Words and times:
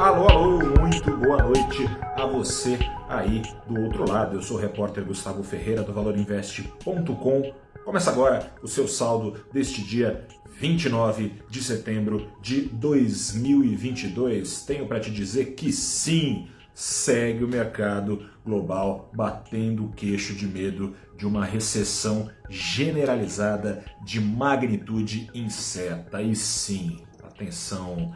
Alô, 0.00 0.26
alô, 0.28 0.80
muito 0.80 1.14
boa 1.14 1.42
noite 1.42 1.84
a 2.16 2.24
você 2.24 2.78
aí 3.06 3.42
do 3.68 3.82
outro 3.82 4.08
lado. 4.08 4.36
Eu 4.36 4.42
sou 4.42 4.56
o 4.56 4.60
repórter 4.60 5.04
Gustavo 5.04 5.42
Ferreira 5.42 5.82
do 5.82 5.92
ValorInvest.com. 5.92 7.52
Começa 7.84 8.10
agora 8.10 8.50
o 8.62 8.66
seu 8.66 8.88
saldo 8.88 9.44
deste 9.52 9.82
dia 9.82 10.26
29 10.58 11.34
de 11.50 11.62
setembro 11.62 12.32
de 12.40 12.62
2022. 12.62 14.62
Tenho 14.62 14.86
para 14.86 15.00
te 15.00 15.10
dizer 15.10 15.52
que 15.52 15.70
sim, 15.70 16.48
segue 16.72 17.44
o 17.44 17.48
mercado 17.48 18.24
global 18.42 19.10
batendo 19.12 19.84
o 19.84 19.92
queixo 19.92 20.32
de 20.32 20.46
medo 20.46 20.94
de 21.18 21.26
uma 21.26 21.44
recessão 21.44 22.30
generalizada 22.48 23.84
de 24.02 24.18
magnitude 24.18 25.28
incerta. 25.34 26.22
E 26.22 26.34
sim, 26.34 26.96
atenção 27.22 28.14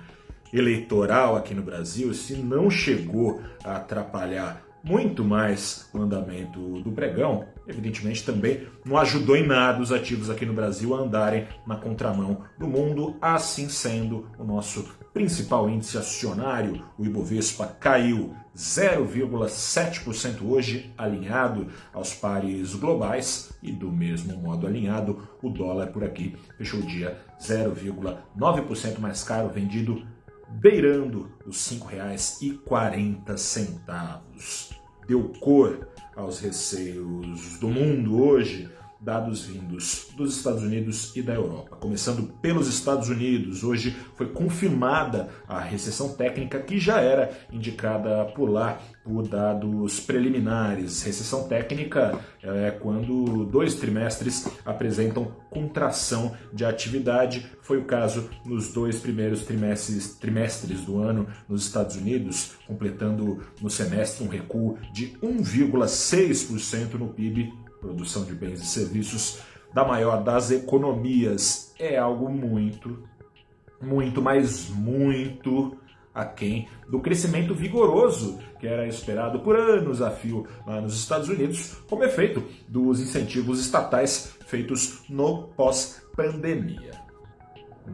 eleitoral 0.54 1.36
aqui 1.36 1.53
no 1.53 1.63
Brasil, 1.63 2.14
se 2.14 2.35
não 2.35 2.71
chegou 2.71 3.43
a 3.64 3.76
atrapalhar 3.76 4.62
muito 4.85 5.25
mais 5.25 5.89
o 5.95 5.99
andamento 5.99 6.82
do 6.82 6.93
pregão, 6.93 7.46
evidentemente 7.67 8.22
também 8.22 8.67
não 8.85 8.98
ajudou 8.98 9.35
em 9.35 9.46
nada 9.46 9.81
os 9.81 9.90
ativos 9.90 10.29
aqui 10.29 10.45
no 10.45 10.53
Brasil 10.53 10.95
a 10.95 10.98
andarem 10.98 11.48
na 11.67 11.76
contramão 11.76 12.43
do 12.59 12.68
mundo. 12.68 13.17
Assim 13.21 13.68
sendo, 13.71 14.29
o 14.39 14.45
nosso 14.45 14.86
principal 15.14 15.71
índice 15.71 15.96
acionário, 15.96 16.84
o 16.98 17.04
Ibovespa, 17.04 17.67
caiu 17.81 18.34
0,7% 18.54 20.43
hoje, 20.43 20.93
alinhado 20.98 21.68
aos 21.93 22.12
pares 22.14 22.75
globais, 22.75 23.53
e 23.62 23.73
do 23.73 23.90
mesmo 23.90 24.36
modo 24.36 24.67
alinhado, 24.67 25.26
o 25.43 25.48
dólar 25.48 25.89
por 25.89 26.04
aqui 26.04 26.36
fechou 26.59 26.81
o 26.81 26.86
dia 26.86 27.18
0,9% 27.40 28.98
mais 28.98 29.25
caro, 29.25 29.48
vendido 29.48 30.04
beirando 30.48 31.30
os 31.46 31.71
R$ 31.71 31.79
5,40. 31.79 34.20
Deu 35.06 35.28
cor 35.41 35.87
aos 36.17 36.41
receios 36.41 37.59
do 37.59 37.69
mundo 37.69 38.23
hoje, 38.23 38.70
dados 39.05 39.44
vindos 39.44 40.08
dos 40.16 40.34
Estados 40.34 40.62
Unidos 40.62 41.14
e 41.14 41.20
da 41.20 41.34
Europa. 41.34 41.77
Começando 41.77 42.22
pelos 42.41 42.69
Estados 42.69 43.10
Unidos, 43.10 43.62
hoje 43.62 43.94
foi 44.16 44.28
confirmada 44.28 45.28
a 45.47 45.60
recessão 45.60 46.14
técnica 46.14 46.58
que 46.60 46.78
já 46.78 47.00
era 47.00 47.30
indicada 47.52 48.25
por 48.34 48.48
lá 48.48 48.78
por 49.05 49.28
dados 49.28 50.00
preliminares. 50.00 51.02
Recessão 51.02 51.47
técnica 51.47 52.19
é 52.42 52.70
quando 52.70 53.44
dois 53.44 53.75
trimestres 53.75 54.48
apresentam 54.64 55.36
contração 55.50 56.34
de 56.50 56.64
atividade. 56.64 57.47
Foi 57.60 57.77
o 57.77 57.84
caso 57.84 58.30
nos 58.47 58.72
dois 58.72 58.98
primeiros 58.98 59.44
trimestres, 59.44 60.16
trimestres 60.16 60.80
do 60.80 60.98
ano 60.98 61.27
nos 61.47 61.66
Estados 61.66 61.97
Unidos, 61.97 62.52
completando 62.66 63.42
no 63.60 63.69
semestre 63.69 64.25
um 64.25 64.28
recuo 64.28 64.78
de 64.91 65.08
1,6% 65.22 66.94
no 66.94 67.08
PIB 67.08 67.64
produção 67.85 68.25
de 68.25 68.35
bens 68.35 68.63
e 68.63 68.67
serviços 68.67 69.41
da 69.75 69.85
maior 69.85 70.25
das 70.25 70.51
economias. 70.51 71.75
É 71.79 71.99
algo 71.99 72.31
muito, 72.31 73.07
muito, 73.81 74.23
mas 74.23 74.71
muito 74.71 75.77
aquém 76.15 76.69
do 76.89 77.01
crescimento 77.01 77.55
vigoroso 77.55 78.39
que 78.61 78.67
era 78.67 78.87
esperado 78.87 79.41
por 79.41 79.57
anos 79.57 80.01
a 80.01 80.11
fio 80.11 80.47
lá 80.67 80.81
nos 80.81 80.99
Estados 80.99 81.29
Unidos, 81.29 81.75
como 81.89 82.05
efeito 82.05 82.43
dos 82.67 83.01
incentivos 83.01 83.61
estatais 83.61 84.37
feitos 84.47 85.03
no 85.09 85.49
pós-pandemia. 85.49 86.93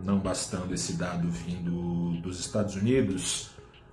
Não 0.04 0.18
bastando 0.18 0.72
esse 0.72 0.92
dado 0.92 1.28
vindo 1.28 2.20
dos 2.20 2.38
Estados 2.38 2.76
Unidos, 2.76 3.50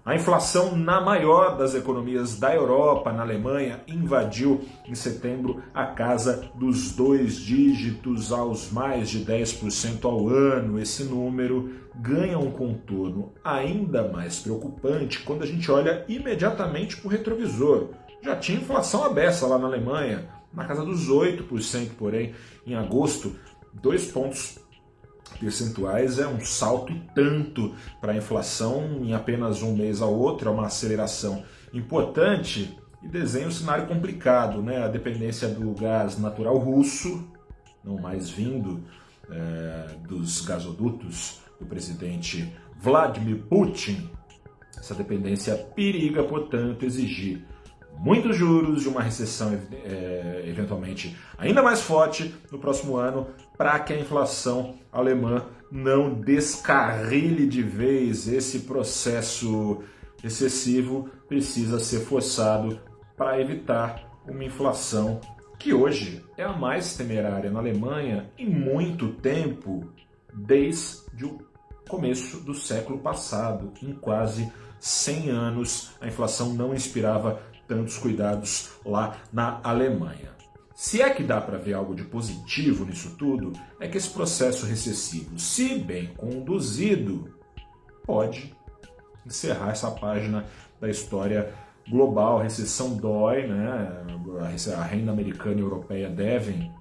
a 0.08 0.16
inflação 0.16 0.74
na 0.74 1.02
maior 1.02 1.58
das 1.58 1.76
economias 1.76 2.40
da 2.40 2.56
Europa, 2.56 3.12
na 3.12 3.24
Alemanha, 3.24 3.82
invadiu 3.90 4.62
em 4.88 4.96
setembro 4.96 5.62
a 5.74 5.86
casa 5.86 6.50
dos 6.56 6.96
dois 6.96 7.36
dígitos 7.36 8.32
aos 8.32 8.72
mais 8.72 9.10
de 9.10 9.26
10% 9.26 10.06
ao 10.06 10.30
ano. 10.30 10.80
Esse 10.80 11.04
número 11.04 11.72
ganha 11.94 12.40
um 12.40 12.50
contorno 12.50 13.34
ainda 13.44 14.08
mais 14.08 14.40
preocupante 14.40 15.20
quando 15.24 15.44
a 15.44 15.46
gente 15.46 15.70
olha 15.70 16.06
imediatamente 16.08 16.96
para 16.96 17.08
o 17.10 17.12
retrovisor. 17.12 17.90
Já 18.22 18.38
tinha 18.38 18.62
inflação 18.62 19.04
abessa 19.04 19.46
lá 19.46 19.60
na 19.60 19.68
Alemanha, 19.68 20.30
na 20.54 20.64
casa 20.64 20.86
dos 20.86 21.10
8%, 21.10 21.90
porém, 21.98 22.34
em 22.66 22.76
agosto, 22.76 23.36
dois 23.74 24.10
pontos 24.10 24.58
percentuais 25.28 26.20
é 26.20 26.28
um 26.28 26.40
salto 26.40 26.92
e 26.92 27.02
tanto 27.14 27.76
para 28.00 28.14
a 28.14 28.16
inflação 28.16 29.02
em 29.04 29.14
apenas 29.14 29.62
um 29.62 29.76
mês 29.76 30.02
ao 30.02 30.14
outro, 30.14 30.50
é 30.50 30.52
uma 30.52 30.68
aceleração 30.68 31.44
importante 31.74 32.78
e 33.04 33.08
desenha 33.08 33.48
um 33.48 33.52
cenário 33.52 33.88
complicado, 33.88 34.62
né? 34.62 34.84
A 34.84 34.88
dependência 34.88 35.48
do 35.48 35.72
gás 35.74 36.18
natural 36.18 36.58
russo, 36.58 37.28
não 37.84 37.98
mais 37.98 38.30
vindo 38.30 38.84
é, 39.30 39.96
dos 40.08 40.42
gasodutos 40.42 41.40
do 41.60 41.66
presidente 41.66 42.54
Vladimir 42.80 43.44
Putin, 43.44 44.10
essa 44.78 44.94
dependência 44.94 45.56
periga, 45.76 46.24
portanto, 46.24 46.86
exigir 46.86 47.44
muitos 47.98 48.36
juros 48.36 48.84
de 48.84 48.90
uma 48.90 49.02
recessão 49.02 49.60
é, 49.84 50.44
eventualmente 50.46 51.18
ainda 51.38 51.62
mais 51.62 51.82
forte 51.82 52.34
no 52.52 52.60
próximo 52.60 52.98
ano 52.98 53.28
para 53.58 53.80
que 53.80 53.94
a 53.94 54.00
inflação 54.00 54.76
alemã 54.92 55.46
não 55.72 56.14
descarrile 56.14 57.48
de 57.48 57.62
vez 57.62 58.28
esse 58.28 58.60
processo 58.60 59.84
excessivo 60.24 61.10
precisa 61.28 61.80
ser 61.80 62.00
forçado 62.02 62.80
para 63.16 63.40
evitar 63.42 64.08
uma 64.28 64.44
inflação 64.44 65.20
que 65.58 65.74
hoje 65.74 66.24
é 66.38 66.44
a 66.44 66.54
mais 66.54 66.96
temerária 66.96 67.50
na 67.50 67.60
Alemanha 67.60 68.30
em 68.38 68.48
muito 68.48 69.10
tempo, 69.14 69.92
desde 70.34 71.26
o 71.26 71.40
começo 71.90 72.42
do 72.42 72.54
século 72.54 73.00
passado, 73.00 73.74
em 73.82 73.94
quase 73.94 74.52
100 74.80 75.30
anos, 75.30 75.92
a 76.00 76.08
inflação 76.08 76.54
não 76.54 76.74
inspirava 76.74 77.42
tantos 77.68 77.98
cuidados 77.98 78.72
lá 78.86 79.18
na 79.32 79.60
Alemanha. 79.64 80.38
Se 80.76 81.02
é 81.02 81.10
que 81.10 81.24
dá 81.24 81.42
para 81.42 81.58
ver 81.58 81.74
algo 81.74 81.96
de 81.96 82.04
positivo 82.04 82.86
nisso 82.86 83.16
tudo, 83.18 83.52
é 83.80 83.88
que 83.88 83.98
esse 83.98 84.10
processo 84.10 84.66
recessivo, 84.66 85.40
se 85.40 85.80
bem 85.80 86.14
conduzido, 86.16 87.34
pode 88.06 88.56
encerrar 89.26 89.72
essa 89.72 89.90
página 89.90 90.46
da 90.80 90.88
história 90.88 91.52
global. 91.90 92.40
A 92.40 92.44
recessão 92.44 92.96
dói, 92.96 93.48
né? 93.48 94.06
a 94.78 94.84
renda 94.84 95.12
americana 95.12 95.58
e 95.58 95.62
europeia 95.62 96.10
devem 96.10 96.72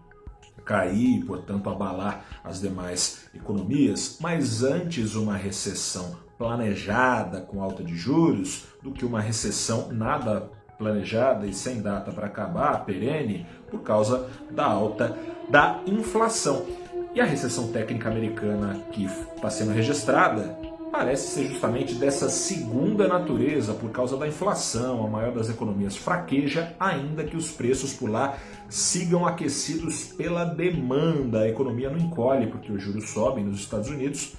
cair, 0.65 1.25
portanto 1.25 1.71
abalar 1.71 2.25
as 2.45 2.61
demais 2.61 3.31
economias, 3.35 4.19
mas 4.21 4.63
antes 4.63 5.15
uma 5.15 5.37
recessão 5.37 6.17
planejada 6.37 7.41
com 7.41 7.63
alta 7.63 7.83
de 7.83 7.97
juros 7.97 8.67
do 8.83 8.93
que 8.93 9.07
uma 9.07 9.21
recessão 9.21 9.91
nada 9.91 10.51
planejada 10.79 11.47
e 11.47 11.53
sem 11.53 11.81
data 11.81 12.13
para 12.13 12.27
acabar, 12.27 12.85
perene, 12.85 13.47
por 13.71 13.81
causa 13.83 14.29
da 14.51 14.65
alta 14.65 15.17
da 15.49 15.81
inflação. 15.87 16.67
E 17.15 17.21
a 17.21 17.25
recessão 17.25 17.69
técnica 17.69 18.09
americana 18.09 18.79
que 18.93 19.05
está 19.05 19.49
sendo 19.49 19.73
registrada 19.73 20.59
parece 20.91 21.29
ser 21.29 21.49
justamente 21.49 21.95
dessa 21.95 22.29
segunda 22.29 23.07
natureza, 23.07 23.75
por 23.75 23.91
causa 23.91 24.17
da 24.17 24.27
inflação, 24.27 25.05
a 25.05 25.09
maior 25.09 25.33
das 25.33 25.51
economias 25.51 25.97
fraqueja, 25.97 26.75
ainda 26.81 27.25
que 27.25 27.37
os 27.37 27.51
preços 27.51 27.93
por 27.93 28.09
lá 28.09 28.37
sigam 28.69 29.27
aquecidos 29.27 30.05
pela 30.05 30.45
demanda. 30.45 31.41
A 31.41 31.49
economia 31.49 31.91
não 31.91 31.99
encolhe 31.99 32.47
porque 32.47 32.73
os 32.73 32.83
juros 32.83 33.11
sobem 33.11 33.45
nos 33.45 33.61
Estados 33.61 33.89
Unidos 33.89 34.35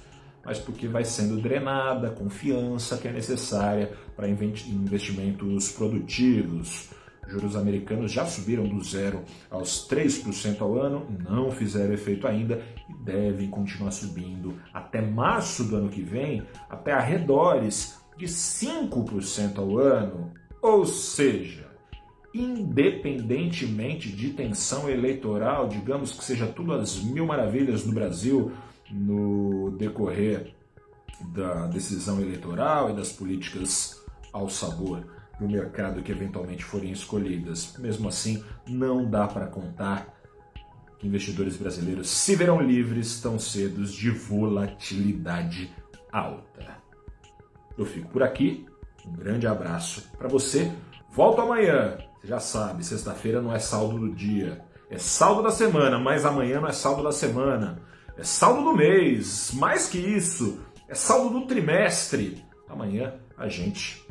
mas 0.48 0.58
porque 0.58 0.88
vai 0.88 1.04
sendo 1.04 1.36
drenada 1.36 2.08
a 2.08 2.10
confiança 2.10 2.96
que 2.96 3.06
é 3.06 3.12
necessária 3.12 3.92
para 4.16 4.26
investimentos 4.26 5.70
produtivos. 5.72 6.88
Juros 7.28 7.54
americanos 7.54 8.10
já 8.10 8.24
subiram 8.24 8.66
do 8.66 8.82
zero 8.82 9.22
aos 9.50 9.86
3% 9.86 10.62
ao 10.62 10.80
ano, 10.80 11.06
não 11.28 11.50
fizeram 11.50 11.92
efeito 11.92 12.26
ainda 12.26 12.62
e 12.88 13.04
devem 13.04 13.50
continuar 13.50 13.90
subindo 13.90 14.54
até 14.72 15.02
março 15.02 15.64
do 15.64 15.76
ano 15.76 15.90
que 15.90 16.00
vem, 16.00 16.42
até 16.70 16.92
arredores 16.92 17.98
de 18.16 18.24
5% 18.24 19.58
ao 19.58 19.76
ano. 19.76 20.32
Ou 20.62 20.86
seja, 20.86 21.68
independentemente 22.34 24.10
de 24.10 24.30
tensão 24.30 24.88
eleitoral, 24.88 25.68
digamos 25.68 26.12
que 26.12 26.24
seja 26.24 26.46
tudo 26.46 26.72
às 26.72 26.96
mil 27.02 27.26
maravilhas 27.26 27.84
no 27.84 27.92
Brasil, 27.92 28.50
no 28.90 29.70
decorrer 29.72 30.54
da 31.34 31.66
decisão 31.66 32.20
eleitoral 32.20 32.90
e 32.90 32.96
das 32.96 33.12
políticas 33.12 34.02
ao 34.32 34.48
sabor 34.48 35.04
do 35.38 35.48
mercado 35.48 36.02
que 36.02 36.12
eventualmente 36.12 36.64
forem 36.64 36.90
escolhidas. 36.90 37.76
Mesmo 37.78 38.08
assim, 38.08 38.42
não 38.66 39.08
dá 39.08 39.26
para 39.26 39.46
contar 39.46 40.14
que 40.98 41.06
investidores 41.06 41.56
brasileiros 41.56 42.10
se 42.10 42.34
verão 42.34 42.60
livres 42.60 43.20
tão 43.20 43.38
cedo 43.38 43.84
de 43.84 44.10
volatilidade 44.10 45.72
alta. 46.10 46.78
Eu 47.76 47.86
fico 47.86 48.08
por 48.08 48.22
aqui. 48.22 48.66
Um 49.06 49.12
grande 49.12 49.46
abraço 49.46 50.10
para 50.18 50.28
você. 50.28 50.72
Volto 51.10 51.40
amanhã. 51.40 51.98
Você 52.20 52.26
já 52.26 52.40
sabe, 52.40 52.84
sexta-feira 52.84 53.40
não 53.40 53.54
é 53.54 53.60
saldo 53.60 53.98
do 53.98 54.12
dia, 54.12 54.60
é 54.90 54.98
saldo 54.98 55.40
da 55.40 55.52
semana, 55.52 55.98
mas 55.98 56.24
amanhã 56.24 56.60
não 56.60 56.68
é 56.68 56.72
saldo 56.72 57.04
da 57.04 57.12
semana. 57.12 57.80
É 58.18 58.24
saldo 58.24 58.64
do 58.64 58.76
mês, 58.76 59.52
mais 59.52 59.86
que 59.86 59.96
isso, 59.96 60.60
é 60.88 60.94
saldo 60.94 61.38
do 61.38 61.46
trimestre. 61.46 62.44
Amanhã 62.68 63.14
a 63.36 63.48
gente 63.48 64.04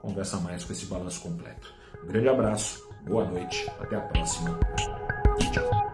conversa 0.00 0.38
mais 0.38 0.64
com 0.64 0.72
esse 0.72 0.86
balanço 0.86 1.20
completo. 1.20 1.72
Um 2.02 2.08
grande 2.08 2.28
abraço, 2.28 2.84
boa 3.06 3.24
noite, 3.24 3.70
até 3.78 3.94
a 3.94 4.00
próxima. 4.00 4.58
Tchau. 5.52 5.85